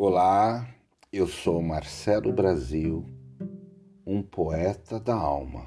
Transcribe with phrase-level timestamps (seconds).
[0.00, 0.64] Olá,
[1.12, 3.04] eu sou Marcelo Brasil,
[4.06, 5.66] um poeta da alma,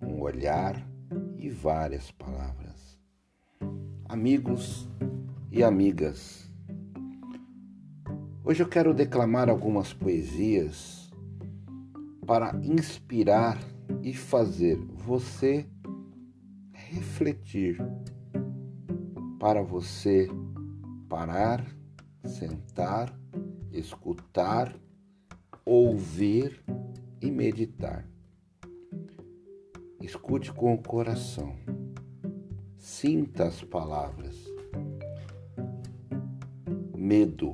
[0.00, 0.88] um olhar
[1.36, 2.96] e várias palavras.
[4.08, 4.88] Amigos
[5.50, 6.48] e amigas,
[8.44, 11.10] hoje eu quero declamar algumas poesias
[12.24, 13.58] para inspirar
[14.04, 15.66] e fazer você
[16.72, 17.76] refletir,
[19.40, 20.28] para você
[21.08, 21.66] parar
[22.26, 23.12] sentar,
[23.72, 24.74] escutar,
[25.64, 26.62] ouvir
[27.20, 28.08] e meditar.
[30.00, 31.56] Escute com o coração.
[32.76, 34.36] Sinta as palavras.
[36.94, 37.50] Medo.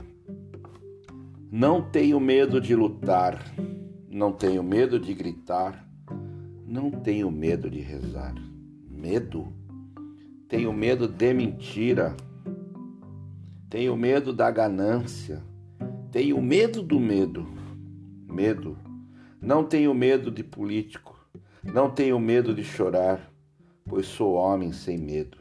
[1.51, 3.39] Não tenho medo de lutar,
[4.09, 5.87] não tenho medo de gritar,
[6.67, 8.35] não tenho medo de rezar.
[8.91, 9.53] Medo?
[10.49, 12.17] Tenho medo de mentira
[13.73, 15.43] tenho medo da ganância.
[16.11, 17.49] Tenho medo do medo.
[18.29, 18.77] Medo.
[19.41, 21.19] Não tenho medo de político.
[21.65, 23.33] Não tenho medo de chorar,
[23.89, 25.39] pois sou homem sem medo.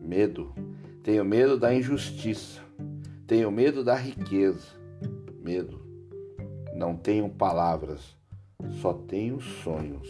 [0.00, 0.54] Medo.
[1.02, 2.62] Tenho medo da injustiça.
[3.26, 4.68] Tenho medo da riqueza.
[5.38, 5.78] Medo.
[6.74, 8.16] Não tenho palavras,
[8.80, 10.08] só tenho sonhos.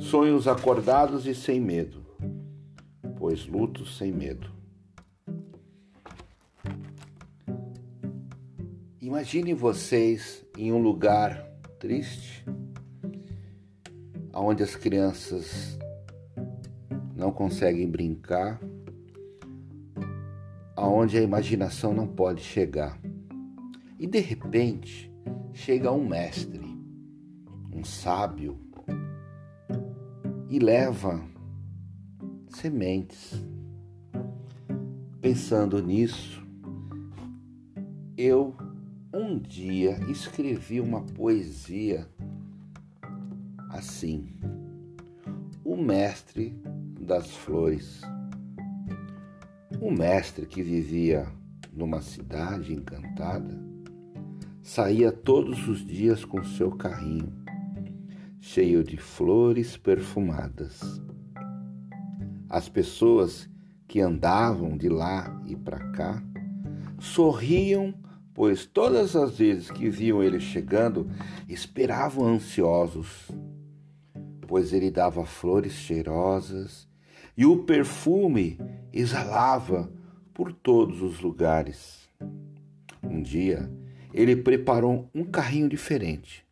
[0.00, 2.04] Sonhos acordados e sem medo,
[3.16, 4.58] pois luto sem medo.
[9.10, 11.44] Imagine vocês em um lugar
[11.80, 12.44] triste,
[14.32, 15.76] onde as crianças
[17.16, 18.60] não conseguem brincar,
[20.76, 23.00] aonde a imaginação não pode chegar.
[23.98, 25.12] E de repente
[25.52, 26.62] chega um mestre,
[27.74, 28.56] um sábio,
[30.48, 31.20] e leva
[32.48, 33.44] sementes.
[35.20, 36.46] Pensando nisso,
[38.16, 38.54] eu
[39.12, 42.08] um dia escrevi uma poesia
[43.70, 44.28] assim:
[45.64, 46.54] O Mestre
[47.00, 48.00] das Flores.
[49.80, 51.26] Um mestre que vivia
[51.72, 53.58] numa cidade encantada
[54.62, 57.32] saía todos os dias com seu carrinho,
[58.40, 60.80] cheio de flores perfumadas.
[62.48, 63.48] As pessoas
[63.88, 66.22] que andavam de lá e para cá
[66.98, 67.94] sorriam
[68.34, 71.10] pois todas as vezes que viam ele chegando,
[71.48, 73.30] esperavam ansiosos,
[74.46, 76.88] pois ele dava flores cheirosas
[77.36, 78.58] e o perfume
[78.92, 79.92] exalava
[80.34, 82.08] por todos os lugares.
[83.02, 83.70] Um dia,
[84.12, 86.44] ele preparou um carrinho diferente,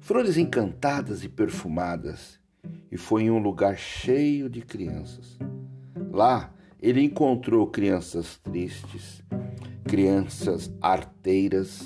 [0.00, 2.38] flores encantadas e perfumadas,
[2.90, 5.38] e foi em um lugar cheio de crianças.
[6.10, 9.22] Lá, ele encontrou crianças tristes,
[9.94, 11.80] crianças arteiras,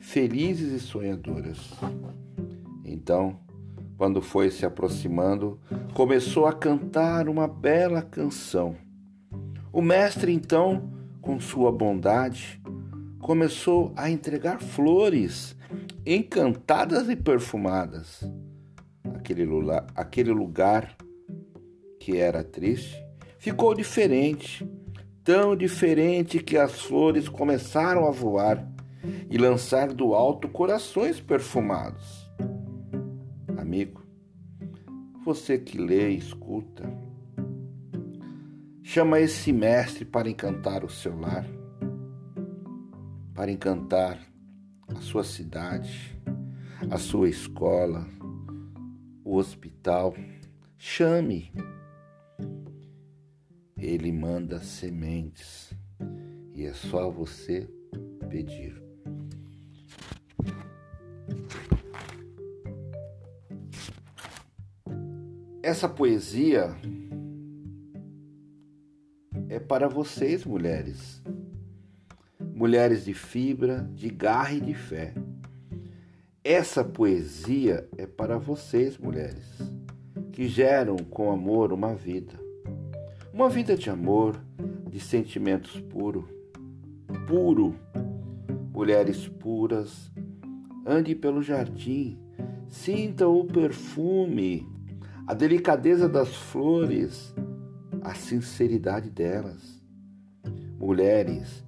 [0.00, 1.70] felizes e sonhadoras.
[2.84, 3.38] Então,
[3.96, 5.56] quando foi se aproximando,
[5.94, 8.74] começou a cantar uma bela canção.
[9.72, 10.90] O mestre, então,
[11.22, 12.60] com sua bondade,
[13.20, 15.56] começou a entregar flores
[16.04, 18.28] encantadas e perfumadas.
[19.14, 20.96] Aquele lugar, aquele lugar
[22.00, 23.00] que era triste
[23.38, 24.68] ficou diferente
[25.26, 28.64] tão diferente que as flores começaram a voar
[29.28, 32.30] e lançar do alto corações perfumados.
[33.58, 34.06] Amigo,
[35.24, 36.88] você que lê e escuta,
[38.84, 41.44] chama esse mestre para encantar o seu lar,
[43.34, 44.20] para encantar
[44.86, 46.16] a sua cidade,
[46.88, 48.06] a sua escola,
[49.24, 50.14] o hospital.
[50.78, 51.50] Chame
[53.76, 55.72] ele manda sementes
[56.54, 57.68] e é só você
[58.28, 58.82] pedir.
[65.62, 66.76] Essa poesia
[69.48, 71.20] é para vocês, mulheres.
[72.54, 75.12] Mulheres de fibra, de garra e de fé.
[76.42, 79.58] Essa poesia é para vocês, mulheres,
[80.32, 82.45] que geram com amor uma vida.
[83.36, 84.40] Uma vida de amor,
[84.88, 86.26] de sentimentos puro,
[87.26, 87.74] puro.
[88.72, 90.10] Mulheres puras,
[90.86, 92.18] ande pelo jardim,
[92.66, 94.66] sinta o perfume,
[95.26, 97.34] a delicadeza das flores,
[98.00, 99.84] a sinceridade delas.
[100.78, 101.62] Mulheres,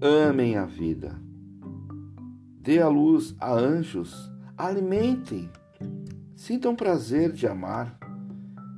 [0.00, 1.14] amem a vida.
[2.60, 4.28] Dê a luz a anjos,
[4.58, 5.48] alimentem,
[6.34, 7.96] sintam prazer de amar.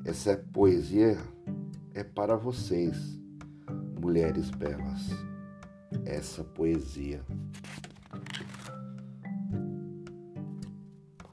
[0.05, 1.33] Essa é poesia
[1.95, 3.17] é para vocês,
[4.01, 5.11] mulheres belas,
[6.05, 7.23] essa poesia.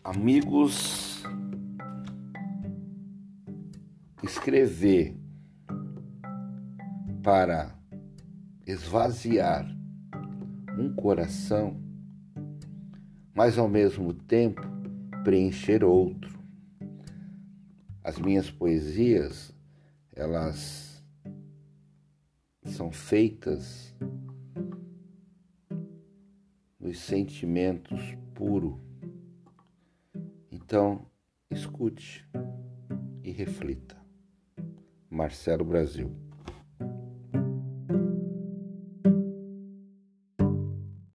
[0.03, 1.23] Amigos,
[4.21, 5.17] escrever
[7.23, 7.75] para
[8.67, 9.67] esvaziar
[10.77, 11.81] um coração,
[13.33, 14.61] mas ao mesmo tempo
[15.23, 16.39] preencher outro.
[18.03, 19.51] As minhas poesias
[20.21, 21.03] elas
[22.63, 23.95] são feitas
[26.79, 27.99] nos sentimentos
[28.35, 28.79] puros.
[30.51, 31.07] Então,
[31.49, 32.23] escute
[33.23, 33.97] e reflita.
[35.09, 36.15] Marcelo Brasil